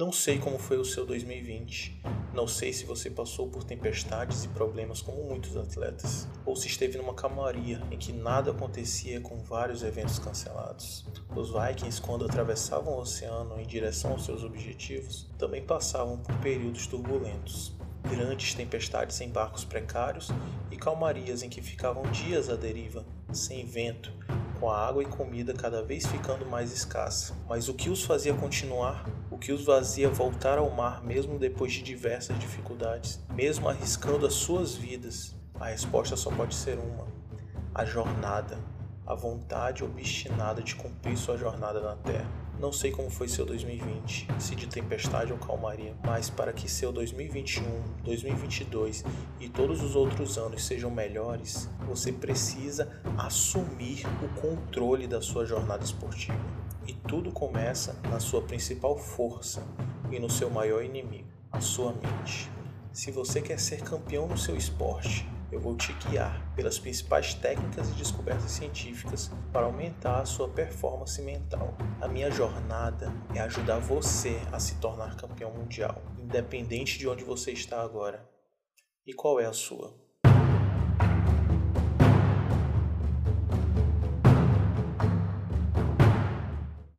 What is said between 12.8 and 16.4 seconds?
o oceano em direção aos seus objetivos, também passavam por